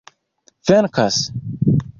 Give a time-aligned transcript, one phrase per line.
[0.69, 1.17] venkas